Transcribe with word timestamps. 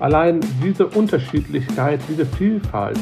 allein 0.00 0.40
diese 0.62 0.86
Unterschiedlichkeit, 0.86 2.00
diese 2.08 2.26
Vielfalt 2.26 2.98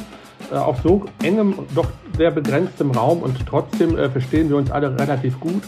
äh, 0.53 0.57
auf 0.57 0.81
so 0.83 1.07
engem, 1.23 1.55
doch 1.75 1.87
sehr 2.17 2.31
begrenztem 2.31 2.91
Raum 2.91 3.23
und 3.23 3.39
trotzdem 3.47 3.97
äh, 3.97 4.11
verstehen 4.11 4.51
wir 4.51 4.57
uns 4.57 4.71
alle 4.71 4.99
relativ 4.99 5.41
gut. 5.41 5.63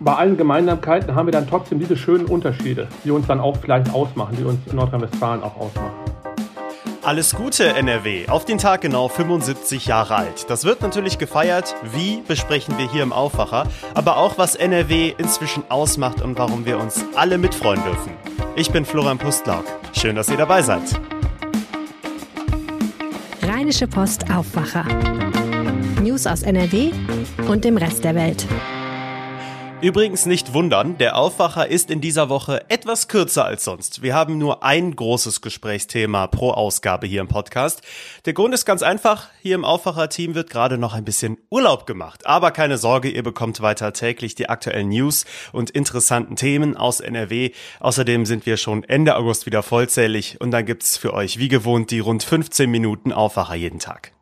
Bei 0.00 0.14
allen 0.14 0.36
Gemeinsamkeiten 0.36 1.14
haben 1.14 1.26
wir 1.26 1.32
dann 1.32 1.46
trotzdem 1.46 1.78
diese 1.78 1.96
schönen 1.96 2.24
Unterschiede, 2.24 2.88
die 3.04 3.10
uns 3.10 3.26
dann 3.26 3.38
auch 3.38 3.58
vielleicht 3.58 3.92
ausmachen, 3.92 4.34
die 4.38 4.44
uns 4.44 4.58
in 4.66 4.76
Nordrhein-Westfalen 4.76 5.42
auch 5.42 5.56
ausmachen. 5.56 5.92
Alles 7.02 7.34
Gute, 7.34 7.66
NRW. 7.66 8.28
Auf 8.28 8.44
den 8.44 8.58
Tag 8.58 8.82
genau 8.82 9.08
75 9.08 9.86
Jahre 9.86 10.16
alt. 10.16 10.48
Das 10.48 10.64
wird 10.64 10.82
natürlich 10.82 11.18
gefeiert. 11.18 11.74
Wie 11.94 12.20
besprechen 12.26 12.76
wir 12.76 12.90
hier 12.90 13.02
im 13.02 13.12
Aufwacher. 13.12 13.66
Aber 13.94 14.18
auch, 14.18 14.36
was 14.36 14.54
NRW 14.54 15.14
inzwischen 15.16 15.64
ausmacht 15.70 16.20
und 16.20 16.38
warum 16.38 16.66
wir 16.66 16.78
uns 16.78 17.04
alle 17.14 17.38
mitfreuen 17.38 17.82
dürfen. 17.82 18.39
Ich 18.56 18.70
bin 18.70 18.84
Florian 18.84 19.18
Pustlauk. 19.18 19.64
Schön, 19.92 20.16
dass 20.16 20.28
ihr 20.28 20.36
dabei 20.36 20.62
seid. 20.62 20.82
Rheinische 23.42 23.86
Post 23.86 24.30
Aufwacher. 24.30 24.84
News 26.02 26.26
aus 26.26 26.42
NRW 26.42 26.90
und 27.48 27.64
dem 27.64 27.76
Rest 27.76 28.04
der 28.04 28.14
Welt. 28.14 28.46
Übrigens 29.82 30.26
nicht 30.26 30.52
wundern, 30.52 30.98
der 30.98 31.16
Aufwacher 31.16 31.66
ist 31.68 31.90
in 31.90 32.02
dieser 32.02 32.28
Woche 32.28 32.68
etwas 32.68 33.08
kürzer 33.08 33.46
als 33.46 33.64
sonst. 33.64 34.02
Wir 34.02 34.14
haben 34.14 34.36
nur 34.36 34.62
ein 34.62 34.94
großes 34.94 35.40
Gesprächsthema 35.40 36.26
pro 36.26 36.50
Ausgabe 36.50 37.06
hier 37.06 37.22
im 37.22 37.28
Podcast. 37.28 37.80
Der 38.26 38.34
Grund 38.34 38.52
ist 38.52 38.66
ganz 38.66 38.82
einfach, 38.82 39.28
hier 39.40 39.54
im 39.54 39.64
Aufwacher-Team 39.64 40.34
wird 40.34 40.50
gerade 40.50 40.76
noch 40.76 40.92
ein 40.92 41.06
bisschen 41.06 41.38
Urlaub 41.48 41.86
gemacht. 41.86 42.26
Aber 42.26 42.50
keine 42.50 42.76
Sorge, 42.76 43.08
ihr 43.08 43.22
bekommt 43.22 43.62
weiter 43.62 43.94
täglich 43.94 44.34
die 44.34 44.50
aktuellen 44.50 44.90
News 44.90 45.24
und 45.50 45.70
interessanten 45.70 46.36
Themen 46.36 46.76
aus 46.76 47.00
NRW. 47.00 47.52
Außerdem 47.80 48.26
sind 48.26 48.44
wir 48.44 48.58
schon 48.58 48.84
Ende 48.84 49.16
August 49.16 49.46
wieder 49.46 49.62
vollzählig 49.62 50.42
und 50.42 50.50
dann 50.50 50.66
gibt's 50.66 50.98
für 50.98 51.14
euch 51.14 51.38
wie 51.38 51.48
gewohnt 51.48 51.90
die 51.90 52.00
rund 52.00 52.22
15 52.22 52.70
Minuten 52.70 53.14
Aufwacher 53.14 53.54
jeden 53.54 53.78
Tag. 53.78 54.12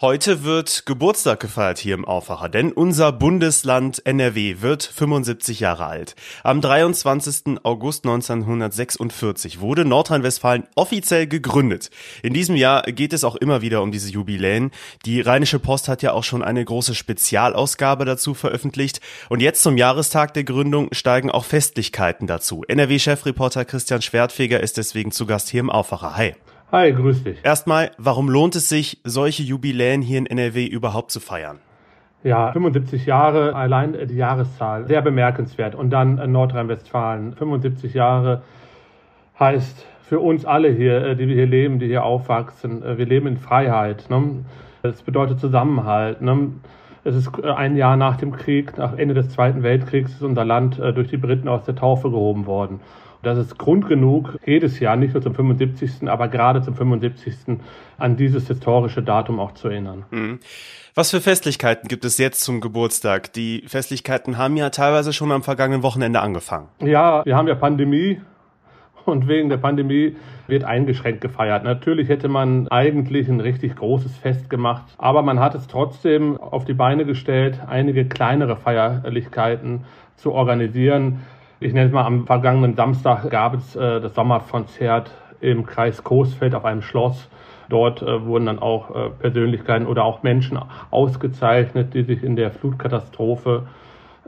Heute 0.00 0.44
wird 0.44 0.86
Geburtstag 0.86 1.40
gefeiert 1.40 1.78
hier 1.78 1.94
im 1.94 2.04
Aufwacher, 2.04 2.48
denn 2.48 2.70
unser 2.70 3.10
Bundesland 3.10 4.00
NRW 4.06 4.58
wird 4.60 4.84
75 4.84 5.58
Jahre 5.58 5.86
alt. 5.86 6.14
Am 6.44 6.60
23. 6.60 7.58
August 7.64 8.04
1946 8.04 9.58
wurde 9.58 9.84
Nordrhein-Westfalen 9.84 10.68
offiziell 10.76 11.26
gegründet. 11.26 11.90
In 12.22 12.32
diesem 12.32 12.54
Jahr 12.54 12.82
geht 12.82 13.12
es 13.12 13.24
auch 13.24 13.34
immer 13.34 13.60
wieder 13.60 13.82
um 13.82 13.90
diese 13.90 14.08
Jubiläen. 14.08 14.70
Die 15.04 15.20
Rheinische 15.20 15.58
Post 15.58 15.88
hat 15.88 16.00
ja 16.00 16.12
auch 16.12 16.22
schon 16.22 16.44
eine 16.44 16.64
große 16.64 16.94
Spezialausgabe 16.94 18.04
dazu 18.04 18.34
veröffentlicht. 18.34 19.00
Und 19.28 19.42
jetzt 19.42 19.64
zum 19.64 19.76
Jahrestag 19.76 20.32
der 20.32 20.44
Gründung 20.44 20.90
steigen 20.92 21.32
auch 21.32 21.44
Festlichkeiten 21.44 22.28
dazu. 22.28 22.62
NRW-Chefreporter 22.68 23.64
Christian 23.64 24.00
Schwertfeger 24.00 24.60
ist 24.60 24.76
deswegen 24.76 25.10
zu 25.10 25.26
Gast 25.26 25.48
hier 25.48 25.58
im 25.58 25.70
Aufwacher. 25.70 26.14
Hi. 26.14 26.36
Hi, 26.70 26.92
grüß 26.92 27.24
dich. 27.24 27.38
Erstmal, 27.42 27.92
warum 27.96 28.28
lohnt 28.28 28.54
es 28.54 28.68
sich, 28.68 29.00
solche 29.02 29.42
Jubiläen 29.42 30.02
hier 30.02 30.18
in 30.18 30.26
NRW 30.26 30.66
überhaupt 30.66 31.10
zu 31.10 31.18
feiern? 31.18 31.60
Ja, 32.22 32.52
75 32.52 33.06
Jahre, 33.06 33.54
allein 33.54 33.96
die 34.06 34.16
Jahreszahl, 34.16 34.86
sehr 34.86 35.00
bemerkenswert. 35.00 35.74
Und 35.74 35.88
dann 35.88 36.16
Nordrhein-Westfalen, 36.30 37.32
75 37.32 37.94
Jahre 37.94 38.42
heißt 39.40 39.86
für 40.02 40.20
uns 40.20 40.44
alle 40.44 40.70
hier, 40.70 41.06
äh, 41.06 41.16
die 41.16 41.26
wir 41.26 41.36
hier 41.36 41.46
leben, 41.46 41.78
die 41.78 41.86
hier 41.86 42.04
aufwachsen, 42.04 42.82
äh, 42.82 42.98
wir 42.98 43.06
leben 43.06 43.28
in 43.28 43.38
Freiheit. 43.38 44.10
Ne? 44.10 44.44
Das 44.82 45.00
bedeutet 45.00 45.40
Zusammenhalt. 45.40 46.20
Ne? 46.20 46.50
Es 47.02 47.14
ist 47.14 47.30
äh, 47.42 47.50
ein 47.50 47.76
Jahr 47.76 47.96
nach 47.96 48.16
dem 48.18 48.32
Krieg, 48.32 48.76
nach 48.76 48.98
Ende 48.98 49.14
des 49.14 49.30
Zweiten 49.30 49.62
Weltkriegs, 49.62 50.12
ist 50.12 50.22
unser 50.22 50.44
Land 50.44 50.78
durch 50.78 51.08
die 51.08 51.16
Briten 51.16 51.48
aus 51.48 51.64
der 51.64 51.76
Taufe 51.76 52.10
gehoben 52.10 52.44
worden. 52.44 52.80
Das 53.22 53.38
ist 53.38 53.58
Grund 53.58 53.88
genug, 53.88 54.38
jedes 54.46 54.78
Jahr, 54.78 54.96
nicht 54.96 55.14
nur 55.14 55.22
zum 55.22 55.34
75., 55.34 56.08
aber 56.08 56.28
gerade 56.28 56.62
zum 56.62 56.74
75. 56.74 57.58
an 57.98 58.16
dieses 58.16 58.46
historische 58.46 59.02
Datum 59.02 59.40
auch 59.40 59.52
zu 59.52 59.68
erinnern. 59.68 60.04
Mhm. 60.10 60.38
Was 60.94 61.10
für 61.10 61.20
Festlichkeiten 61.20 61.88
gibt 61.88 62.04
es 62.04 62.18
jetzt 62.18 62.40
zum 62.40 62.60
Geburtstag? 62.60 63.32
Die 63.32 63.64
Festlichkeiten 63.66 64.38
haben 64.38 64.56
ja 64.56 64.70
teilweise 64.70 65.12
schon 65.12 65.30
am 65.32 65.42
vergangenen 65.42 65.82
Wochenende 65.82 66.20
angefangen. 66.20 66.68
Ja, 66.80 67.24
wir 67.24 67.36
haben 67.36 67.48
ja 67.48 67.54
Pandemie 67.54 68.20
und 69.04 69.26
wegen 69.26 69.48
der 69.48 69.56
Pandemie 69.56 70.16
wird 70.46 70.64
eingeschränkt 70.64 71.20
gefeiert. 71.20 71.64
Natürlich 71.64 72.08
hätte 72.08 72.28
man 72.28 72.68
eigentlich 72.68 73.28
ein 73.28 73.40
richtig 73.40 73.76
großes 73.76 74.16
Fest 74.16 74.50
gemacht, 74.50 74.84
aber 74.98 75.22
man 75.22 75.40
hat 75.40 75.54
es 75.54 75.66
trotzdem 75.66 76.36
auf 76.36 76.64
die 76.64 76.74
Beine 76.74 77.04
gestellt, 77.04 77.60
einige 77.66 78.06
kleinere 78.06 78.56
Feierlichkeiten 78.56 79.84
zu 80.16 80.32
organisieren. 80.32 81.20
Ich 81.60 81.72
nenne 81.72 81.86
es 81.86 81.92
mal, 81.92 82.04
am 82.04 82.24
vergangenen 82.24 82.76
Samstag 82.76 83.28
gab 83.30 83.54
es 83.54 83.74
äh, 83.74 84.00
das 84.00 84.14
Sommerkonzert 84.14 85.10
im 85.40 85.66
Kreis 85.66 86.04
Coesfeld 86.04 86.54
auf 86.54 86.64
einem 86.64 86.82
Schloss. 86.82 87.28
Dort 87.68 88.00
äh, 88.00 88.24
wurden 88.24 88.46
dann 88.46 88.60
auch 88.60 88.94
äh, 88.94 89.10
Persönlichkeiten 89.10 89.88
oder 89.88 90.04
auch 90.04 90.22
Menschen 90.22 90.56
ausgezeichnet, 90.92 91.94
die 91.94 92.04
sich 92.04 92.22
in 92.22 92.36
der 92.36 92.52
Flutkatastrophe 92.52 93.66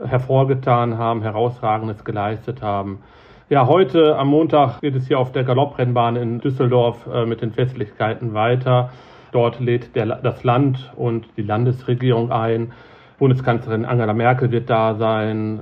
hervorgetan 0.03 0.97
haben, 0.97 1.21
herausragendes 1.21 2.03
geleistet 2.03 2.61
haben. 2.61 2.99
Ja, 3.47 3.65
heute 3.65 4.17
am 4.17 4.27
Montag 4.27 4.81
geht 4.81 4.95
es 4.95 5.07
hier 5.07 5.17
auf 5.17 5.31
der 5.31 5.45
Galopprennbahn 5.45 6.17
in 6.17 6.41
Düsseldorf 6.41 7.07
äh, 7.13 7.25
mit 7.25 7.41
den 7.41 7.53
Festlichkeiten 7.53 8.33
weiter. 8.33 8.89
Dort 9.31 9.61
lädt 9.61 9.95
der, 9.95 10.05
das 10.05 10.43
Land 10.43 10.91
und 10.97 11.29
die 11.37 11.43
Landesregierung 11.43 12.29
ein. 12.29 12.73
Bundeskanzlerin 13.19 13.85
Angela 13.85 14.13
Merkel 14.13 14.51
wird 14.51 14.69
da 14.69 14.95
sein. 14.95 15.61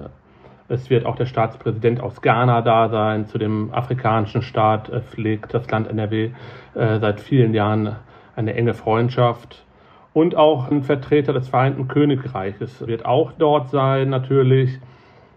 Es 0.70 0.92
wird 0.92 1.08
auch 1.08 1.16
der 1.16 1.26
Staatspräsident 1.26 2.00
aus 2.00 2.22
Ghana 2.22 2.62
da 2.62 2.90
sein. 2.90 3.26
Zu 3.26 3.40
dem 3.40 3.74
afrikanischen 3.74 4.44
Staat 4.44 4.90
äh, 4.90 5.02
pflegt 5.02 5.54
das 5.54 5.70
Land 5.70 5.88
NRW 5.90 6.30
äh, 6.76 7.00
seit 7.00 7.20
vielen 7.20 7.56
Jahren 7.56 7.96
eine 8.36 8.54
enge 8.54 8.76
Freundschaft. 8.76 9.66
Und 10.14 10.36
auch 10.36 10.70
ein 10.70 10.84
Vertreter 10.84 11.34
des 11.34 11.50
Vereinten 11.50 11.88
Königreiches 11.88 12.86
wird 12.86 13.06
auch 13.06 13.32
dort 13.38 13.70
sein, 13.70 14.10
natürlich. 14.10 14.80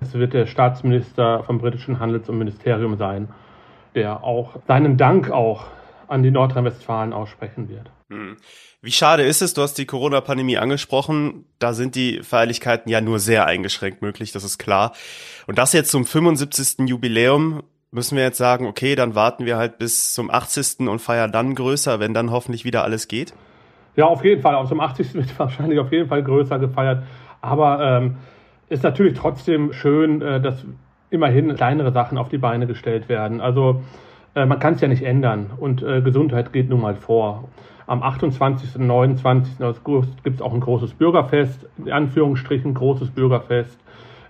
Es 0.00 0.14
wird 0.14 0.34
der 0.34 0.46
Staatsminister 0.46 1.42
vom 1.44 1.58
britischen 1.58 1.98
Handels- 1.98 2.28
und 2.28 2.38
Ministerium 2.38 2.96
sein, 2.96 3.28
der 3.94 4.24
auch 4.24 4.56
seinen 4.66 4.96
Dank 4.96 5.30
auch 5.30 5.66
an 6.08 6.22
die 6.22 6.30
Nordrhein-Westfalen 6.30 7.12
aussprechen 7.12 7.68
wird. 7.68 7.90
Hm. 8.10 8.36
Wie 8.80 8.92
schade 8.92 9.22
ist 9.22 9.42
es, 9.42 9.54
du 9.54 9.62
hast 9.62 9.74
die 9.74 9.86
Corona-Pandemie 9.86 10.58
angesprochen, 10.58 11.44
da 11.58 11.72
sind 11.72 11.94
die 11.94 12.22
Feierlichkeiten 12.22 12.90
ja 12.90 13.00
nur 13.00 13.20
sehr 13.20 13.46
eingeschränkt 13.46 14.02
möglich, 14.02 14.32
das 14.32 14.42
ist 14.42 14.58
klar. 14.58 14.92
Und 15.46 15.58
das 15.58 15.72
jetzt 15.72 15.90
zum 15.90 16.04
75. 16.04 16.88
Jubiläum, 16.88 17.62
müssen 17.92 18.16
wir 18.16 18.24
jetzt 18.24 18.38
sagen, 18.38 18.66
okay, 18.66 18.96
dann 18.96 19.14
warten 19.14 19.46
wir 19.46 19.56
halt 19.56 19.78
bis 19.78 20.14
zum 20.14 20.30
80. 20.30 20.88
und 20.88 20.98
feiern 20.98 21.30
dann 21.30 21.54
größer, 21.54 22.00
wenn 22.00 22.14
dann 22.14 22.30
hoffentlich 22.30 22.64
wieder 22.64 22.82
alles 22.82 23.06
geht? 23.06 23.34
Ja, 23.94 24.06
auf 24.06 24.24
jeden 24.24 24.40
Fall. 24.40 24.54
Auch 24.54 24.68
zum 24.68 24.80
80. 24.80 25.14
wird 25.14 25.38
wahrscheinlich 25.38 25.78
auf 25.78 25.92
jeden 25.92 26.08
Fall 26.08 26.22
größer 26.22 26.58
gefeiert. 26.58 27.04
Aber 27.40 27.80
ähm, 27.80 28.16
ist 28.68 28.82
natürlich 28.82 29.18
trotzdem 29.18 29.72
schön, 29.72 30.22
äh, 30.22 30.40
dass 30.40 30.64
immerhin 31.10 31.54
kleinere 31.54 31.92
Sachen 31.92 32.16
auf 32.16 32.30
die 32.30 32.38
Beine 32.38 32.66
gestellt 32.66 33.08
werden. 33.10 33.40
Also 33.40 33.82
äh, 34.34 34.46
man 34.46 34.58
kann 34.58 34.74
es 34.74 34.80
ja 34.80 34.88
nicht 34.88 35.02
ändern 35.02 35.50
und 35.56 35.82
äh, 35.82 36.00
Gesundheit 36.00 36.52
geht 36.52 36.68
nun 36.68 36.80
mal 36.80 36.94
vor. 36.94 37.48
Am 37.86 38.02
28. 38.02 38.76
und 38.76 38.86
29. 38.86 39.62
August 39.62 40.22
gibt 40.24 40.36
es 40.36 40.42
auch 40.42 40.54
ein 40.54 40.60
großes 40.60 40.94
Bürgerfest, 40.94 41.68
in 41.78 41.92
Anführungsstrichen 41.92 42.74
großes 42.74 43.10
Bürgerfest 43.10 43.78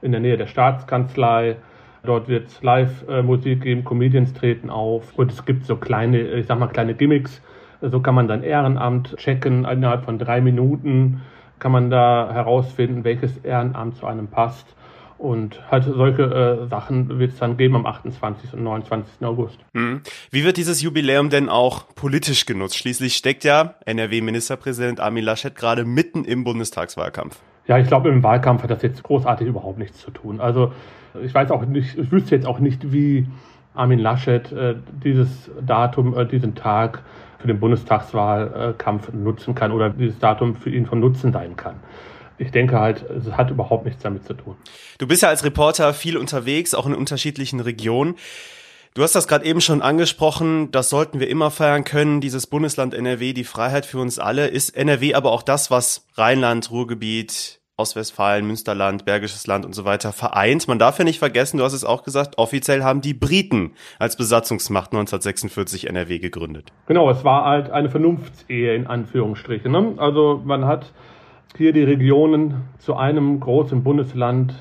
in 0.00 0.12
der 0.12 0.20
Nähe 0.20 0.36
der 0.36 0.46
Staatskanzlei. 0.46 1.56
Dort 2.04 2.26
wird 2.28 2.48
es 2.48 2.62
Live-Musik 2.62 3.62
geben, 3.62 3.84
Comedians 3.84 4.32
treten 4.32 4.70
auf 4.70 5.16
und 5.16 5.30
es 5.30 5.44
gibt 5.44 5.66
so 5.66 5.76
kleine, 5.76 6.20
ich 6.20 6.46
sag 6.46 6.58
mal, 6.58 6.66
kleine 6.66 6.94
Gimmicks. 6.94 7.40
So 7.80 8.00
kann 8.00 8.14
man 8.14 8.26
sein 8.26 8.42
Ehrenamt 8.42 9.16
checken. 9.16 9.64
Innerhalb 9.64 10.04
von 10.04 10.18
drei 10.18 10.40
Minuten 10.40 11.20
kann 11.60 11.70
man 11.70 11.90
da 11.90 12.30
herausfinden, 12.32 13.04
welches 13.04 13.38
Ehrenamt 13.38 13.96
zu 13.96 14.06
einem 14.06 14.26
passt. 14.26 14.74
Und 15.22 15.60
halt 15.70 15.84
solche 15.84 16.22
äh, 16.24 16.66
Sachen 16.66 17.20
wird 17.20 17.30
es 17.30 17.38
dann 17.38 17.56
geben 17.56 17.76
am 17.76 17.86
28. 17.86 18.54
und 18.54 18.64
29. 18.64 19.24
August. 19.24 19.56
Mhm. 19.72 20.00
Wie 20.32 20.42
wird 20.42 20.56
dieses 20.56 20.82
Jubiläum 20.82 21.30
denn 21.30 21.48
auch 21.48 21.94
politisch 21.94 22.44
genutzt? 22.44 22.76
Schließlich 22.76 23.14
steckt 23.14 23.44
ja 23.44 23.76
NRW-Ministerpräsident 23.86 24.98
Armin 24.98 25.22
Laschet 25.22 25.54
gerade 25.54 25.84
mitten 25.84 26.24
im 26.24 26.42
Bundestagswahlkampf. 26.42 27.38
Ja, 27.68 27.78
ich 27.78 27.86
glaube, 27.86 28.08
im 28.08 28.24
Wahlkampf 28.24 28.64
hat 28.64 28.72
das 28.72 28.82
jetzt 28.82 29.04
großartig 29.04 29.46
überhaupt 29.46 29.78
nichts 29.78 30.00
zu 30.00 30.10
tun. 30.10 30.40
Also 30.40 30.72
ich 31.24 31.32
weiß 31.32 31.52
auch 31.52 31.64
nicht, 31.66 31.96
ich 31.96 32.10
wüsste 32.10 32.34
jetzt 32.34 32.46
auch 32.48 32.58
nicht, 32.58 32.92
wie 32.92 33.28
Armin 33.74 34.00
Laschet 34.00 34.50
äh, 34.50 34.74
dieses 35.04 35.52
Datum, 35.64 36.18
äh, 36.18 36.26
diesen 36.26 36.56
Tag 36.56 37.04
für 37.38 37.46
den 37.46 37.60
Bundestagswahlkampf 37.60 39.12
nutzen 39.12 39.54
kann 39.54 39.70
oder 39.70 39.90
dieses 39.90 40.18
Datum 40.18 40.56
für 40.56 40.70
ihn 40.70 40.84
von 40.84 40.98
Nutzen 40.98 41.32
sein 41.32 41.54
kann 41.54 41.76
ich 42.42 42.50
denke 42.50 42.78
halt, 42.78 43.02
es 43.02 43.32
hat 43.32 43.50
überhaupt 43.50 43.84
nichts 43.84 44.02
damit 44.02 44.24
zu 44.24 44.34
tun. 44.34 44.56
Du 44.98 45.06
bist 45.06 45.22
ja 45.22 45.28
als 45.28 45.44
Reporter 45.44 45.94
viel 45.94 46.16
unterwegs, 46.16 46.74
auch 46.74 46.86
in 46.86 46.94
unterschiedlichen 46.94 47.60
Regionen. 47.60 48.16
Du 48.94 49.02
hast 49.02 49.14
das 49.14 49.26
gerade 49.26 49.46
eben 49.46 49.62
schon 49.62 49.80
angesprochen, 49.80 50.70
das 50.70 50.90
sollten 50.90 51.18
wir 51.18 51.28
immer 51.30 51.50
feiern 51.50 51.84
können, 51.84 52.20
dieses 52.20 52.46
Bundesland 52.46 52.92
NRW, 52.92 53.32
die 53.32 53.44
Freiheit 53.44 53.86
für 53.86 53.98
uns 53.98 54.18
alle. 54.18 54.48
Ist 54.48 54.76
NRW 54.76 55.14
aber 55.14 55.32
auch 55.32 55.42
das, 55.42 55.70
was 55.70 56.06
Rheinland, 56.16 56.70
Ruhrgebiet, 56.70 57.60
Ostwestfalen, 57.78 58.46
Münsterland, 58.46 59.06
Bergisches 59.06 59.46
Land 59.46 59.64
und 59.64 59.72
so 59.72 59.86
weiter 59.86 60.12
vereint. 60.12 60.68
Man 60.68 60.78
darf 60.78 60.98
ja 60.98 61.04
nicht 61.04 61.20
vergessen, 61.20 61.56
du 61.56 61.64
hast 61.64 61.72
es 61.72 61.84
auch 61.84 62.02
gesagt, 62.02 62.36
offiziell 62.36 62.82
haben 62.82 63.00
die 63.00 63.14
Briten 63.14 63.72
als 63.98 64.16
Besatzungsmacht 64.16 64.92
1946 64.92 65.88
NRW 65.88 66.18
gegründet. 66.18 66.70
Genau, 66.86 67.08
es 67.08 67.24
war 67.24 67.46
halt 67.46 67.70
eine 67.70 67.88
Vernunftsehe 67.88 68.74
in 68.74 68.86
Anführungsstrichen. 68.86 69.72
Ne? 69.72 69.94
Also 69.96 70.42
man 70.44 70.66
hat 70.66 70.92
hier 71.56 71.72
die 71.72 71.82
Regionen 71.82 72.62
zu 72.78 72.96
einem 72.96 73.40
großen 73.40 73.82
Bundesland 73.82 74.54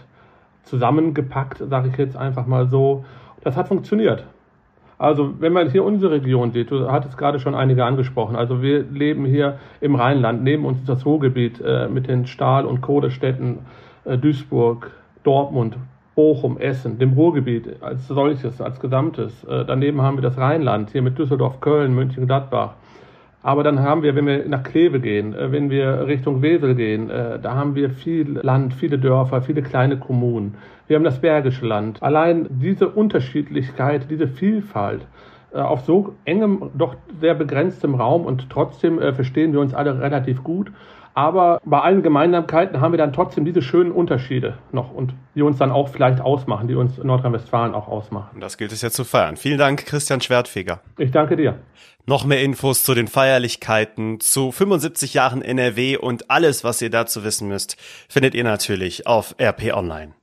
zusammengepackt, 0.64 1.58
sage 1.60 1.90
ich 1.90 1.98
jetzt 1.98 2.18
einfach 2.18 2.46
mal 2.46 2.68
so. 2.68 3.06
Das 3.44 3.56
hat 3.56 3.68
funktioniert. 3.68 4.26
Also 4.98 5.34
wenn 5.40 5.52
man 5.52 5.72
hier 5.72 5.84
unsere 5.84 6.12
Region 6.12 6.52
sieht, 6.52 6.70
du 6.70 6.92
hattest 6.92 7.18
gerade 7.18 7.40
schon 7.40 7.56
einige 7.56 7.86
angesprochen, 7.86 8.36
also 8.36 8.62
wir 8.62 8.84
leben 8.84 9.26
hier 9.26 9.58
im 9.80 9.96
Rheinland, 9.96 10.44
neben 10.44 10.64
uns 10.64 10.86
das 10.86 11.08
Ruhrgebiet 11.08 11.60
äh, 11.60 11.88
mit 11.88 12.08
den 12.08 12.28
Stahl- 12.28 12.68
und 12.68 12.82
Kohlestädten 12.82 13.60
äh, 14.06 14.20
Duisburg, 14.20 14.92
Dortmund, 15.24 15.76
Bochum, 16.14 16.60
Essen, 16.60 17.00
dem 17.00 17.14
Ruhrgebiet 17.14 17.82
als 17.82 18.08
solches, 18.08 18.62
als 18.62 18.80
Gesamtes. 18.80 19.44
Äh, 19.46 19.66
daneben 19.66 20.04
haben 20.04 20.18
wir 20.18 20.22
das 20.22 20.38
Rheinland, 20.38 20.92
hier 20.92 21.02
mit 21.02 21.18
Düsseldorf, 21.18 21.62
Köln, 21.62 21.96
München, 21.96 22.28
Gladbach. 22.28 22.74
Aber 23.44 23.64
dann 23.64 23.80
haben 23.80 24.04
wir, 24.04 24.16
wenn 24.16 24.28
wir 24.28 24.48
nach 24.48 24.64
Kleve 24.64 25.00
gehen, 25.00 25.34
äh, 25.34 25.52
wenn 25.52 25.70
wir 25.70 26.08
Richtung 26.08 26.42
Wesel 26.42 26.76
gehen, 26.76 27.10
äh, 27.10 27.40
da 27.40 27.56
haben 27.56 27.76
wir 27.76 27.90
viel 27.90 28.40
Land, 28.42 28.74
viele 28.74 29.00
Dörfer, 29.00 29.42
viele 29.42 29.64
kleine 29.64 29.98
Kommunen. 29.98 30.56
Wir 30.88 30.96
haben 30.96 31.04
das 31.04 31.20
Bergische 31.22 31.66
Land. 31.66 32.02
Allein 32.04 32.48
diese 32.50 32.90
Unterschiedlichkeit, 32.90 34.08
diese 34.10 34.28
Vielfalt 34.28 35.02
äh, 35.54 35.58
auf 35.58 35.82
so 35.82 36.14
engem, 36.26 36.70
doch 36.78 36.96
sehr 37.20 37.34
begrenztem 37.34 37.96
Raum 37.96 38.26
und 38.26 38.50
trotzdem 38.50 39.00
verstehen 39.00 39.54
wir 39.54 39.60
uns 39.60 39.74
alle 39.74 40.00
relativ 40.00 40.44
gut. 40.44 40.72
Aber 41.14 41.62
bei 41.66 41.80
allen 41.80 42.04
Gemeinsamkeiten 42.04 42.80
haben 42.80 42.94
wir 42.94 42.98
dann 42.98 43.14
trotzdem 43.14 43.46
diese 43.46 43.62
schönen 43.62 43.92
Unterschiede 43.92 44.58
noch 44.72 44.92
und 44.94 45.14
die 45.36 45.42
uns 45.42 45.58
dann 45.58 45.72
auch 45.72 45.90
vielleicht 45.90 46.22
ausmachen, 46.22 46.68
die 46.68 46.76
uns 46.76 46.98
Nordrhein-Westfalen 46.98 47.74
auch 47.74 47.88
ausmachen. 47.88 48.40
Das 48.40 48.58
gilt 48.58 48.72
es 48.72 48.82
ja 48.82 48.92
zu 48.92 49.04
feiern. 49.04 49.38
Vielen 49.38 49.58
Dank, 49.58 49.86
Christian 49.86 50.22
Schwertfeger. 50.22 50.80
Ich 50.98 51.12
danke 51.12 51.36
dir. 51.36 51.60
Noch 52.08 52.26
mehr 52.26 52.42
Infos 52.42 52.84
zu 52.84 52.96
den 52.96 53.08
Feierlichkeiten, 53.08 54.20
zu 54.20 54.52
75 54.52 55.14
Jahren 55.14 55.42
NRW 55.42 55.98
und 55.98 56.32
alles, 56.32 56.64
was 56.64 56.82
ihr 56.82 56.90
dazu 56.90 57.24
wissen 57.24 57.48
müsst, 57.48 57.78
findet 58.10 58.34
ihr 58.34 58.44
natürlich 58.44 59.06
auf 59.06 59.36
RP 59.40 59.74
Online. 59.74 60.14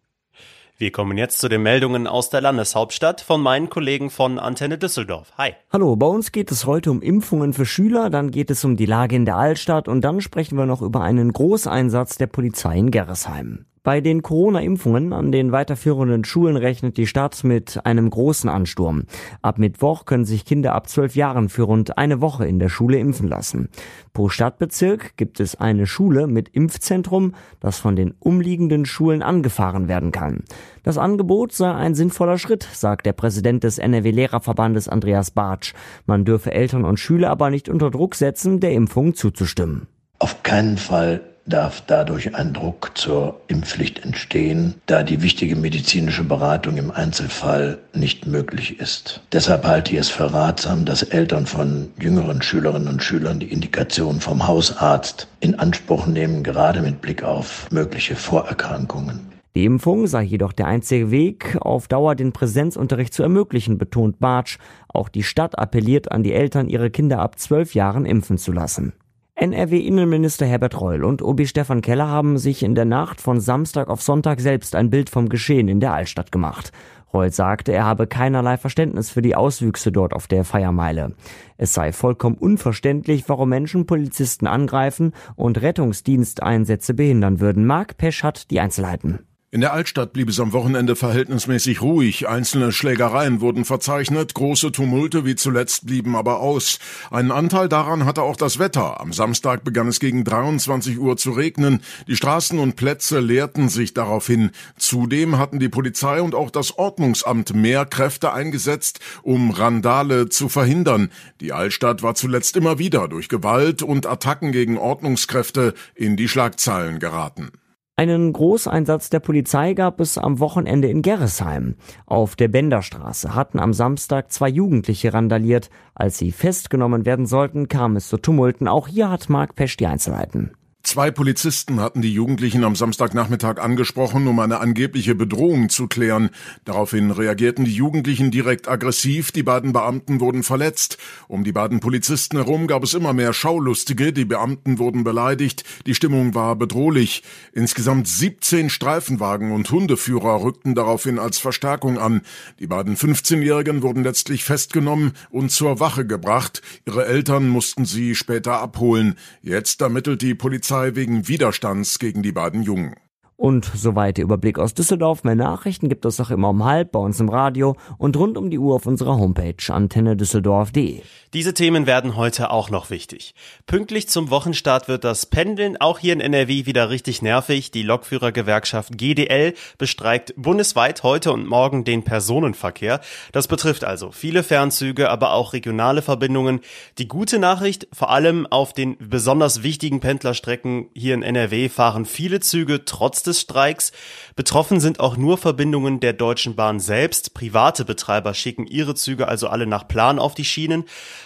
Wir 0.81 0.93
kommen 0.93 1.19
jetzt 1.19 1.41
zu 1.41 1.49
den 1.49 1.65
Meldungen 1.65 2.07
aus 2.07 2.31
der 2.31 2.41
Landeshauptstadt 2.41 3.21
von 3.21 3.43
meinen 3.43 3.69
Kollegen 3.69 4.11
von 4.11 4.39
Antenne 4.39 4.79
Düsseldorf. 4.79 5.33
Hi. 5.37 5.55
Hallo, 5.73 5.97
bei 5.97 6.07
uns 6.07 6.31
geht 6.31 6.53
es 6.53 6.67
heute 6.67 6.93
um 6.93 7.03
Impfungen 7.03 7.53
für 7.53 7.67
Schüler, 7.67 8.11
dann 8.11 8.31
geht 8.31 8.49
es 8.49 8.65
um 8.65 8.77
die 8.77 8.87
Lage 8.87 9.17
in 9.17 9.25
der 9.25 9.35
Altstadt 9.35 9.89
und 9.89 10.03
dann 10.03 10.21
sprechen 10.21 10.57
wir 10.57 10.67
noch 10.67 10.81
über 10.81 11.01
einen 11.01 11.33
Großeinsatz 11.33 12.17
der 12.19 12.29
Polizei 12.29 12.79
in 12.79 12.93
Gerresheim. 12.93 13.65
Bei 13.89 14.03
den 14.03 14.21
Corona-Impfungen 14.21 15.15
an 15.15 15.33
den 15.33 15.51
weiterführenden 15.51 16.23
Schulen 16.23 16.59
rechnet 16.59 16.99
die 16.99 17.07
Stadt 17.07 17.43
mit 17.43 17.87
einem 17.87 18.11
großen 18.11 18.51
Ansturm. 18.51 19.05
Ab 19.41 19.59
Mittwoch 19.59 20.05
können 20.05 20.27
sich 20.27 20.45
Kinder 20.45 20.75
ab 20.75 20.91
zwölf 20.91 21.17
Jahren 21.17 21.49
für 21.49 21.63
rund 21.63 21.97
eine 21.97 22.21
Woche 22.21 22.47
in 22.47 22.59
der 22.59 22.69
Schule 22.69 22.99
impfen 22.99 23.29
lassen. 23.29 23.71
Pro 24.13 24.29
Stadtbezirk 24.29 25.17
gibt 25.17 25.41
es 25.41 25.55
eine 25.55 25.87
Schule 25.87 26.27
mit 26.27 26.51
Impfzentrum, 26.51 27.35
das 27.61 27.79
von 27.79 27.97
den 27.97 28.13
umliegenden 28.21 28.85
Schulen 28.85 29.23
angefahren 29.23 29.89
werden 29.89 30.13
kann. 30.13 30.45
Das 30.83 30.99
Angebot 30.99 31.53
sei 31.53 31.73
ein 31.73 31.95
sinnvoller 31.95 32.37
Schritt, 32.37 32.69
sagt 32.71 33.07
der 33.07 33.15
Präsident 33.15 33.65
des 33.65 33.79
NRW-Lehrerverbandes 33.79 34.91
Andreas 34.91 35.31
Bartsch. 35.31 35.73
Man 36.05 36.27
dürfe 36.27 36.53
Eltern 36.53 36.85
und 36.85 37.01
Schüler 37.01 37.31
aber 37.31 37.49
nicht 37.49 37.71
unter 37.71 37.91
Druck 37.91 38.17
setzen, 38.17 38.61
der 38.61 38.73
Impfung 38.73 39.15
zuzustimmen. 39.15 39.87
Auf 40.19 40.43
keinen 40.43 40.77
Fall 40.77 41.23
darf 41.49 41.83
dadurch 41.87 42.35
ein 42.35 42.53
Druck 42.53 42.93
zur 42.95 43.41
Impfpflicht 43.49 44.05
entstehen, 44.05 44.75
da 44.87 45.03
die 45.03 45.23
wichtige 45.23 45.57
medizinische 45.57 46.25
Beratung 46.25 46.77
im 46.77 46.91
Einzelfall 46.91 47.79
nicht 47.95 48.27
möglich 48.27 48.81
ist. 48.81 49.23
Deshalb 49.33 49.65
halte 49.65 49.93
ich 49.93 49.99
es 49.99 50.09
für 50.11 50.33
ratsam, 50.33 50.85
dass 50.85 51.03
Eltern 51.03 51.47
von 51.47 51.89
jüngeren 52.01 52.43
Schülerinnen 52.43 52.89
und 52.89 53.03
Schülern 53.03 53.41
die 53.41 53.53
Indikation 53.53 54.21
vom 54.21 54.47
Hausarzt 54.47 55.29
in 55.41 55.59
Anspruch 55.59 56.07
nehmen, 56.07 56.43
gerade 56.43 56.81
mit 56.81 57.01
Blick 57.01 57.23
auf 57.23 57.69
mögliche 57.71 58.17
Vorerkrankungen. 58.17 59.29
Die 59.55 59.65
Impfung 59.65 60.07
sei 60.07 60.23
jedoch 60.23 60.53
der 60.53 60.67
einzige 60.67 61.11
Weg, 61.11 61.57
auf 61.61 61.89
Dauer 61.89 62.15
den 62.15 62.33
Präsenzunterricht 62.33 63.13
zu 63.13 63.25
ermöglichen, 63.25 63.77
betont 63.77 64.21
Bartsch. 64.21 64.59
Auch 64.89 65.09
die 65.09 65.25
Stadt 65.25 65.59
appelliert 65.59 66.13
an 66.13 66.23
die 66.23 66.33
Eltern, 66.33 66.69
ihre 66.69 66.91
Kinder 66.91 67.19
ab 67.19 67.41
zwölf 67.41 67.75
Jahren 67.75 68.05
impfen 68.05 68.39
zu 68.39 68.53
lassen. 68.53 68.93
NRW-Innenminister 69.41 70.47
Herbert 70.47 70.81
Reul 70.81 71.05
und 71.05 71.23
OB 71.23 71.47
Stefan 71.47 71.81
Keller 71.81 72.09
haben 72.09 72.39
sich 72.39 72.65
in 72.65 72.75
der 72.75 72.85
Nacht 72.85 73.21
von 73.21 73.39
Samstag 73.39 73.89
auf 73.89 74.03
Sonntag 74.03 74.41
selbst 74.41 74.75
ein 74.75 74.91
Bild 74.91 75.11
vom 75.11 75.29
Geschehen 75.29 75.69
in 75.69 75.79
der 75.79 75.93
Altstadt 75.93 76.33
gemacht. 76.33 76.73
Reul 77.15 77.31
sagte, 77.31 77.71
er 77.71 77.85
habe 77.85 78.09
keinerlei 78.09 78.57
Verständnis 78.57 79.11
für 79.11 79.23
die 79.23 79.37
Auswüchse 79.37 79.93
dort 79.93 80.13
auf 80.13 80.27
der 80.27 80.45
Feiermeile. 80.45 81.15
Es 81.57 81.73
sei 81.73 81.93
vollkommen 81.93 82.37
unverständlich, 82.37 83.29
warum 83.29 83.51
Menschen 83.51 83.87
Polizisten 83.87 84.49
angreifen 84.49 85.13
und 85.37 85.63
Rettungsdiensteinsätze 85.63 86.95
behindern 86.95 87.39
würden. 87.39 87.65
Marc 87.65 87.97
Pesch 87.97 88.25
hat 88.25 88.51
die 88.51 88.59
Einzelheiten. 88.59 89.21
In 89.51 89.63
der 89.63 89.73
Altstadt 89.73 90.13
blieb 90.13 90.29
es 90.29 90.41
am 90.41 90.53
Wochenende 90.53 90.95
verhältnismäßig 90.95 91.81
ruhig. 91.81 92.29
Einzelne 92.29 92.71
Schlägereien 92.71 93.41
wurden 93.41 93.65
verzeichnet, 93.65 94.35
große 94.35 94.73
Tumulte 94.73 95.25
wie 95.25 95.37
zuletzt 95.37 95.87
blieben 95.87 96.17
aber 96.17 96.41
aus. 96.41 96.79
Einen 97.11 97.33
Anteil 97.33 97.67
daran 97.67 98.05
hatte 98.05 98.21
auch 98.21 98.37
das 98.37 98.59
Wetter. 98.59 99.01
Am 99.01 99.15
Samstag 99.15 99.65
begann 99.65 99.89
es 99.89 100.01
gegen 100.01 100.23
23 100.23 100.99
Uhr 100.99 101.17
zu 101.17 101.31
regnen. 101.31 101.81
Die 102.09 102.17
Straßen 102.17 102.59
und 102.59 102.77
Plätze 102.77 103.21
leerten 103.21 103.71
sich 103.71 103.95
daraufhin. 103.95 104.51
Zudem 104.77 105.39
hatten 105.39 105.61
die 105.61 105.71
Polizei 105.71 106.21
und 106.21 106.35
auch 106.35 106.51
das 106.51 106.77
Ordnungsamt 106.77 107.55
mehr 107.55 107.87
Kräfte 107.87 108.35
eingesetzt, 108.35 109.01
um 109.23 109.51
Randale 109.51 110.29
zu 110.29 110.51
verhindern. 110.51 111.11
Die 111.41 111.55
Altstadt 111.55 112.03
war 112.03 112.15
zuletzt 112.15 112.55
immer 112.59 112.79
wieder 112.79 113.09
durch 113.09 113.31
Gewalt 113.31 113.83
und 113.83 114.05
Attacken 114.05 114.53
gegen 114.53 114.77
Ordnungskräfte 114.77 115.73
in 115.95 116.19
die 116.19 116.29
Schlagzeilen 116.29 116.99
geraten. 116.99 117.51
Einen 117.99 118.33
Großeinsatz 118.33 119.11
der 119.11 119.19
Polizei 119.19 119.75
gab 119.75 119.99
es 119.99 120.19
am 120.19 120.39
Wochenende 120.39 120.87
in 120.89 121.03
Gerresheim. 121.03 121.75
Auf 122.07 122.37
der 122.37 122.47
Benderstraße 122.47 123.35
hatten 123.35 123.59
am 123.59 123.73
Samstag 123.73 124.31
zwei 124.31 124.49
Jugendliche 124.49 125.13
randaliert. 125.13 125.69
Als 125.97 126.17
sie 126.17 126.31
festgenommen 126.31 127.07
werden 127.07 127.27
sollten, 127.27 127.67
kam 127.67 127.97
es 127.97 128.07
zu 128.07 128.17
Tumulten. 128.17 128.69
Auch 128.69 128.87
hier 128.87 129.11
hat 129.11 129.29
Mark 129.29 129.57
Pesch 129.57 129.77
die 129.77 129.89
Einzelheiten. 129.89 130.53
Zwei 130.89 131.11
Polizisten 131.11 131.81
hatten 131.81 132.01
die 132.01 132.15
Jugendlichen 132.15 132.65
am 132.65 132.75
Samstagnachmittag 132.75 133.59
angesprochen, 133.59 134.27
um 134.27 134.39
eine 134.39 134.59
angebliche 134.61 135.15
Bedrohung 135.15 135.69
zu 135.69 135.87
klären. 135.87 136.31
Daraufhin 136.65 137.11
reagierten 137.11 137.67
die 137.67 137.75
Jugendlichen 137.75 138.31
direkt 138.31 138.69
aggressiv, 138.69 139.31
die 139.31 139.43
beiden 139.43 139.75
Beamten 139.75 140.19
wurden 140.19 140.43
verletzt. 140.43 140.97
Um 141.29 141.45
die 141.45 141.53
beiden 141.53 141.81
Polizisten 141.81 142.39
herum 142.39 142.67
gab 142.67 142.85
es 142.85 142.95
immer 142.95 143.13
mehr 143.13 143.35
Schaulustige, 143.35 144.15
die 144.15 144.25
Beamten 144.25 144.79
wurden 144.79 145.05
beleidigt, 145.05 145.63
die 145.85 145.95
Stimmung 145.95 146.35
war 146.35 146.57
bedrohlich. 146.57 147.23
Insgesamt 147.53 148.09
17 148.09 148.71
Streifenwagen 148.71 149.53
und 149.53 149.71
Hundeführer 149.71 150.43
rückten 150.43 150.75
daraufhin 150.75 151.19
als 151.19 151.37
Verstärkung 151.37 151.99
an. 151.99 152.23
Die 152.61 152.67
beiden 152.67 152.97
15-Jährigen 152.97 153.83
wurden 153.83 154.05
letztlich 154.05 154.43
festgenommen 154.43 155.13
und 155.29 155.53
zur 155.53 155.81
Wache 155.81 156.07
gebracht. 156.07 156.63
Ihre 156.87 157.05
Eltern 157.05 157.47
mussten 157.47 157.85
sie 157.85 158.15
später 158.15 158.63
abholen. 158.63 159.17
Jetzt 159.43 159.83
ermittelt 159.83 160.23
die 160.23 160.35
Polizei 160.35 160.78
Polizei 160.79 160.95
wegen 160.95 161.27
Widerstands 161.27 161.99
gegen 161.99 162.23
die 162.23 162.31
beiden 162.31 162.63
Jungen. 162.63 162.95
Und 163.41 163.71
soweit 163.73 164.17
der 164.17 164.25
Überblick 164.25 164.59
aus 164.59 164.75
Düsseldorf. 164.75 165.23
Mehr 165.23 165.37
Nachrichten 165.37 165.89
gibt 165.89 166.05
es 166.05 166.19
auch 166.19 166.31
immer 166.31 166.49
um 166.49 166.65
halb 166.65 166.91
bei 166.91 166.99
uns 166.99 167.21
im 167.21 167.29
Radio 167.29 167.77
und 167.97 168.17
rund 168.17 168.37
um 168.37 168.51
die 168.51 168.59
Uhr 168.59 168.75
auf 168.75 168.85
unserer 168.85 169.17
Homepage 169.17 169.55
antennedüsseldorf.de. 169.69 171.03
Diese 171.35 171.55
Themen 171.55 171.87
werden 171.87 172.17
heute 172.17 172.51
auch 172.51 172.69
noch 172.69 172.91
wichtig. 172.91 173.37
Pünktlich 173.67 174.09
zum 174.09 174.31
Wochenstart 174.31 174.89
wird 174.89 175.05
das 175.05 175.27
Pendeln 175.27 175.77
auch 175.77 176.01
hier 176.01 176.15
in 176.15 176.21
NRW 176.21 176.67
wieder 176.67 176.91
richtig 176.91 177.23
nervig. 177.23 177.71
Die 177.71 177.85
Lokführergewerkschaft 177.85 178.99
GDL 178.99 179.55
bestreikt 179.77 180.35
bundesweit 180.37 181.05
heute 181.05 181.33
und 181.33 181.47
morgen 181.47 181.85
den 181.85 182.03
Personenverkehr. 182.03 183.01
Das 183.31 183.47
betrifft 183.47 183.85
also 183.85 184.11
viele 184.11 184.43
Fernzüge, 184.43 185.11
aber 185.11 185.33
auch 185.33 185.53
regionale 185.53 186.03
Verbindungen. 186.03 186.59
Die 186.99 187.07
gute 187.07 187.39
Nachricht, 187.39 187.87
vor 187.93 188.11
allem 188.11 188.49
auf 188.49 188.73
den 188.73 188.97
besonders 188.99 189.63
wichtigen 189.63 190.01
Pendlerstrecken 190.01 190.89
hier 190.93 191.15
in 191.15 191.23
NRW 191.23 191.69
fahren 191.69 192.05
viele 192.05 192.41
Züge 192.41 192.85
trotzdem 192.85 193.28
des 193.29 193.41
Streiks. 193.41 193.93
Betroffen 194.35 194.81
sind 194.81 194.99
auch 194.99 195.17
nur 195.17 195.39
Verbindungen 195.39 196.01
der 196.01 196.13
Deutschen 196.13 196.57
Bahn 196.57 196.81
selbst. 196.81 197.35
Private 197.35 197.85
Betreiber 197.85 198.35
schicken 198.35 198.67
ihre 198.67 198.95
Züge 198.95 199.29
also 199.29 199.49
alle 199.49 199.67
nach 199.67 199.87
Plan 199.87 200.19
auf 200.19 200.35
die 200.35 200.45
Schienen. 200.45 200.85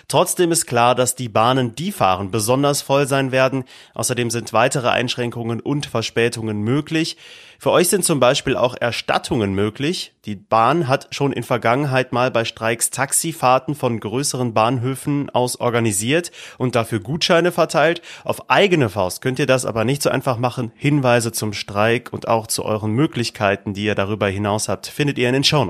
Trotzdem 0.09 0.53
ist 0.53 0.67
klar, 0.67 0.95
dass 0.95 1.15
die 1.15 1.29
Bahnen, 1.29 1.75
die 1.75 1.93
fahren, 1.93 2.31
besonders 2.31 2.83
voll 2.83 3.07
sein 3.07 3.33
werden. 3.33 3.65
Außerdem 3.95 4.31
sind 4.31 4.53
weitere 4.53 4.89
Einschränkungen 4.89 5.61
und 5.61 5.87
Verspätungen 5.87 6.61
möglich. 6.61 7.17
Für 7.63 7.71
euch 7.71 7.91
sind 7.91 8.05
zum 8.05 8.19
Beispiel 8.19 8.57
auch 8.57 8.75
Erstattungen 8.81 9.55
möglich. 9.55 10.15
Die 10.25 10.35
Bahn 10.35 10.89
hat 10.89 11.07
schon 11.15 11.33
in 11.33 11.45
Vergangenheit 11.45 12.13
mal 12.13 12.33
bei 12.33 12.45
Streiks 12.45 12.91
Taxifahrten 12.91 13.77
von 13.77 14.01
größeren 14.01 14.53
Bahnhöfen 14.53 15.31
aus 15.31 15.61
organisiert 15.61 16.33
und 16.59 16.75
dafür 16.75 16.99
Gutscheine 16.99 17.53
verteilt. 17.53 18.03
Auf 18.25 18.51
eigene 18.51 18.89
Faust 18.89 19.21
könnt 19.21 19.39
ihr 19.39 19.47
das 19.47 19.65
aber 19.65 19.85
nicht 19.85 20.03
so 20.03 20.11
einfach 20.11 20.39
machen. 20.39 20.73
Hinweise 20.75 21.31
zum 21.31 21.53
Streik 21.53 21.92
und 22.13 22.29
auch 22.29 22.47
zu 22.47 22.65
euren 22.65 22.93
Möglichkeiten, 22.93 23.75
die 23.75 23.85
ihr 23.85 23.95
darüber 23.95 24.29
hinaus 24.29 24.69
habt, 24.69 24.87
findet 24.87 25.19
ihr 25.19 25.29
in 25.29 25.35
den 25.35 25.45
Show. 25.45 25.63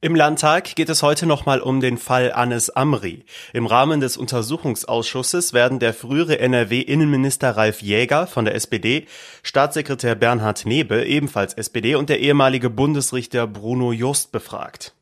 Im 0.00 0.14
Landtag 0.14 0.76
geht 0.76 0.90
es 0.90 1.02
heute 1.02 1.24
nochmal 1.26 1.60
um 1.60 1.80
den 1.80 1.96
Fall 1.96 2.30
Anis 2.32 2.68
Amri. 2.68 3.24
Im 3.54 3.66
Rahmen 3.66 4.00
des 4.00 4.16
Untersuchungsausschusses 4.16 5.54
werden 5.54 5.78
der 5.78 5.94
frühere 5.94 6.38
NRW-Innenminister 6.38 7.56
Ralf 7.56 7.80
Jäger 7.80 8.26
von 8.26 8.44
der 8.44 8.54
SPD, 8.54 9.06
Staatssekretär 9.42 10.14
Bernhard 10.14 10.66
Nebe, 10.66 11.06
ebenfalls 11.06 11.54
SPD, 11.54 11.94
und 11.94 12.10
der 12.10 12.20
ehemalige 12.20 12.68
Bundesrichter 12.68 13.46
Bruno 13.46 13.92
Just 13.92 14.30
befragt 14.30 14.93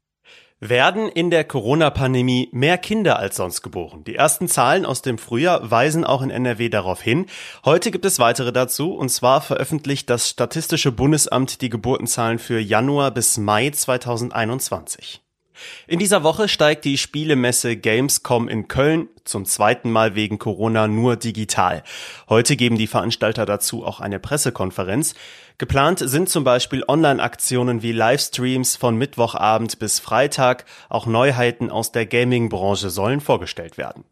werden 0.62 1.08
in 1.08 1.30
der 1.30 1.42
Corona-Pandemie 1.42 2.48
mehr 2.52 2.78
Kinder 2.78 3.18
als 3.18 3.36
sonst 3.36 3.62
geboren. 3.62 4.04
Die 4.04 4.14
ersten 4.14 4.46
Zahlen 4.46 4.86
aus 4.86 5.02
dem 5.02 5.18
Frühjahr 5.18 5.72
weisen 5.72 6.04
auch 6.04 6.22
in 6.22 6.30
NRW 6.30 6.68
darauf 6.68 7.02
hin. 7.02 7.26
Heute 7.64 7.90
gibt 7.90 8.04
es 8.04 8.20
weitere 8.20 8.52
dazu, 8.52 8.94
und 8.94 9.08
zwar 9.08 9.40
veröffentlicht 9.40 10.08
das 10.08 10.28
Statistische 10.28 10.92
Bundesamt 10.92 11.62
die 11.62 11.68
Geburtenzahlen 11.68 12.38
für 12.38 12.60
Januar 12.60 13.10
bis 13.10 13.38
Mai 13.38 13.70
2021. 13.70 15.21
In 15.86 15.98
dieser 15.98 16.22
Woche 16.22 16.48
steigt 16.48 16.84
die 16.84 16.98
Spielemesse 16.98 17.76
Gamescom 17.76 18.48
in 18.48 18.68
Köln 18.68 19.08
zum 19.24 19.44
zweiten 19.44 19.90
Mal 19.90 20.14
wegen 20.14 20.38
Corona 20.38 20.88
nur 20.88 21.16
digital. 21.16 21.82
Heute 22.28 22.56
geben 22.56 22.76
die 22.76 22.86
Veranstalter 22.86 23.46
dazu 23.46 23.84
auch 23.84 24.00
eine 24.00 24.18
Pressekonferenz. 24.18 25.14
Geplant 25.58 26.00
sind 26.00 26.28
zum 26.28 26.44
Beispiel 26.44 26.84
Online-Aktionen 26.86 27.82
wie 27.82 27.92
Livestreams 27.92 28.76
von 28.76 28.96
Mittwochabend 28.96 29.78
bis 29.78 30.00
Freitag. 30.00 30.64
Auch 30.88 31.06
Neuheiten 31.06 31.70
aus 31.70 31.92
der 31.92 32.06
Gaming-Branche 32.06 32.90
sollen 32.90 33.20
vorgestellt 33.20 33.78
werden. 33.78 34.04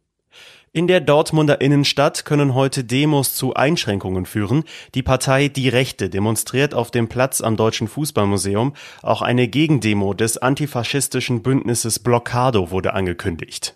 In 0.73 0.87
der 0.87 1.01
Dortmunder 1.01 1.61
Innenstadt 1.61 2.25
können 2.25 2.55
heute 2.55 2.85
Demos 2.85 3.35
zu 3.35 3.55
Einschränkungen 3.55 4.25
führen. 4.25 4.63
Die 4.95 5.03
Partei 5.03 5.49
Die 5.49 5.69
Rechte 5.69 6.09
demonstriert 6.09 6.75
auf 6.75 6.93
dem 6.93 7.09
Platz 7.09 7.41
am 7.41 7.57
Deutschen 7.57 7.89
Fußballmuseum. 7.89 8.75
Auch 9.03 9.21
eine 9.21 9.49
Gegendemo 9.49 10.15
des 10.15 10.39
antifaschistischen 10.39 11.43
Bündnisses 11.43 11.99
Blockado 11.99 12.71
wurde 12.71 12.93
angekündigt. 12.95 13.75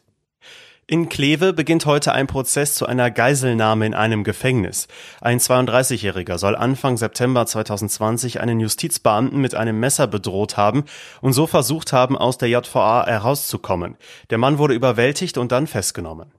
In 0.87 1.09
Kleve 1.09 1.53
beginnt 1.53 1.85
heute 1.85 2.13
ein 2.13 2.29
Prozess 2.29 2.75
zu 2.75 2.87
einer 2.87 3.11
Geiselnahme 3.11 3.87
in 3.87 3.95
einem 3.95 4.23
Gefängnis. 4.23 4.87
Ein 5.21 5.41
32-Jähriger 5.41 6.39
soll 6.39 6.55
Anfang 6.55 6.97
September 6.97 7.45
2020 7.45 8.41
einen 8.41 8.61
Justizbeamten 8.61 9.41
mit 9.41 9.57
einem 9.57 9.81
Messer 9.81 10.07
bedroht 10.07 10.57
haben 10.57 10.85
und 11.21 11.33
so 11.33 11.49
versucht 11.49 11.93
haben, 11.93 12.17
aus 12.17 12.39
der 12.39 12.51
JVA 12.51 13.05
herauszukommen. 13.05 13.97
Der 14.31 14.39
Mann 14.39 14.59
wurde 14.59 14.75
überwältigt 14.75 15.39
und 15.39 15.51
dann 15.51 15.67
festgenommen. 15.67 16.31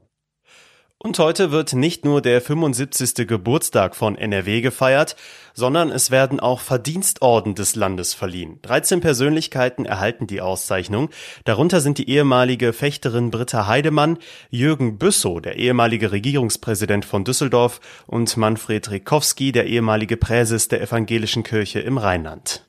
Und 1.05 1.19
heute 1.19 1.51
wird 1.51 1.73
nicht 1.73 2.03
nur 2.03 2.19
der 2.19 2.41
75. 2.41 3.27
Geburtstag 3.27 3.95
von 3.95 4.17
NRW 4.17 4.61
gefeiert, 4.61 5.15
sondern 5.53 5.91
es 5.91 6.09
werden 6.09 6.39
auch 6.39 6.59
Verdienstorden 6.59 7.53
des 7.53 7.75
Landes 7.75 8.15
verliehen. 8.15 8.57
13 8.63 9.01
Persönlichkeiten 9.01 9.85
erhalten 9.85 10.25
die 10.25 10.41
Auszeichnung. 10.41 11.11
Darunter 11.43 11.79
sind 11.79 11.99
die 11.99 12.09
ehemalige 12.09 12.73
Fechterin 12.73 13.29
Britta 13.29 13.67
Heidemann, 13.67 14.17
Jürgen 14.49 14.97
Büssow, 14.97 15.39
der 15.39 15.57
ehemalige 15.57 16.11
Regierungspräsident 16.11 17.05
von 17.05 17.23
Düsseldorf 17.23 17.81
und 18.07 18.35
Manfred 18.35 18.89
Rikowski, 18.89 19.51
der 19.51 19.67
ehemalige 19.67 20.17
Präses 20.17 20.69
der 20.69 20.81
Evangelischen 20.81 21.43
Kirche 21.43 21.81
im 21.81 21.99
Rheinland. 21.99 22.65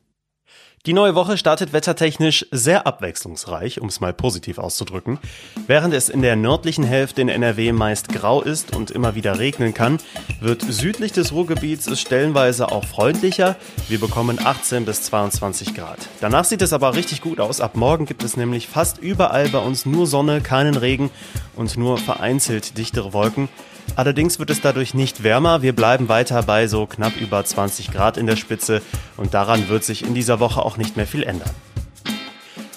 Die 0.86 0.92
neue 0.92 1.16
Woche 1.16 1.36
startet 1.36 1.72
wettertechnisch 1.72 2.46
sehr 2.52 2.86
abwechslungsreich, 2.86 3.80
um 3.80 3.88
es 3.88 3.98
mal 3.98 4.12
positiv 4.12 4.58
auszudrücken. 4.58 5.18
Während 5.66 5.92
es 5.92 6.08
in 6.08 6.22
der 6.22 6.36
nördlichen 6.36 6.84
Hälfte 6.84 7.22
in 7.22 7.28
NRW 7.28 7.72
meist 7.72 8.10
grau 8.10 8.40
ist 8.40 8.76
und 8.76 8.92
immer 8.92 9.16
wieder 9.16 9.40
regnen 9.40 9.74
kann, 9.74 9.98
wird 10.40 10.62
südlich 10.62 11.10
des 11.10 11.32
Ruhrgebiets 11.32 11.88
es 11.88 12.00
stellenweise 12.00 12.70
auch 12.70 12.84
freundlicher. 12.84 13.56
Wir 13.88 13.98
bekommen 13.98 14.38
18 14.38 14.84
bis 14.84 15.02
22 15.02 15.74
Grad. 15.74 15.98
Danach 16.20 16.44
sieht 16.44 16.62
es 16.62 16.72
aber 16.72 16.94
richtig 16.94 17.20
gut 17.20 17.40
aus. 17.40 17.60
Ab 17.60 17.74
morgen 17.74 18.06
gibt 18.06 18.22
es 18.22 18.36
nämlich 18.36 18.68
fast 18.68 18.98
überall 18.98 19.48
bei 19.48 19.58
uns 19.58 19.86
nur 19.86 20.06
Sonne, 20.06 20.40
keinen 20.40 20.76
Regen 20.76 21.10
und 21.56 21.76
nur 21.76 21.98
vereinzelt 21.98 22.78
dichtere 22.78 23.12
Wolken. 23.12 23.48
Allerdings 23.94 24.38
wird 24.38 24.50
es 24.50 24.60
dadurch 24.60 24.94
nicht 24.94 25.22
wärmer. 25.22 25.62
Wir 25.62 25.74
bleiben 25.74 26.08
weiter 26.08 26.42
bei 26.42 26.66
so 26.66 26.86
knapp 26.86 27.16
über 27.20 27.44
20 27.44 27.92
Grad 27.92 28.16
in 28.16 28.26
der 28.26 28.36
Spitze 28.36 28.82
und 29.16 29.34
daran 29.34 29.68
wird 29.68 29.84
sich 29.84 30.04
in 30.04 30.14
dieser 30.14 30.40
Woche 30.40 30.62
auch 30.62 30.76
nicht 30.76 30.96
mehr 30.96 31.06
viel 31.06 31.22
ändern. 31.22 31.50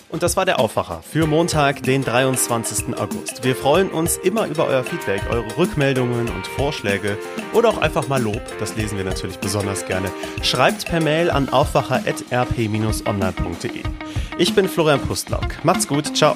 Und 0.10 0.24
das 0.24 0.36
war 0.36 0.46
der 0.46 0.60
Aufwacher 0.60 1.04
für 1.04 1.28
Montag, 1.28 1.84
den 1.84 2.04
23. 2.04 2.98
August. 2.98 3.44
Wir 3.44 3.56
freuen 3.56 3.92
uns 3.92 4.18
immer 4.18 4.48
über 4.48 4.66
euer 4.66 4.84
Feedback, 4.84 5.22
eure 5.30 5.56
Rückmeldungen 5.56 6.28
und 6.30 6.48
Vorschläge 6.48 7.20
oder 7.54 7.70
auch 7.70 7.78
einfach 7.78 8.08
mal 8.08 8.20
Lob. 8.22 8.42
Das 8.60 8.76
lesen 8.76 8.98
wir 8.98 9.06
natürlich 9.06 9.38
besonders 9.38 9.86
gerne. 9.86 10.10
Schreibt 10.42 10.86
per 10.86 11.00
Mail 11.00 11.30
an 11.30 11.50
aufwacher.rp-online.de. 11.50 13.84
Ich 14.40 14.56
bin 14.56 14.68
Florian 14.68 15.02
Pustlauk. 15.02 15.64
Macht's 15.64 15.88
gut. 15.88 16.18
Ciao. 16.18 16.36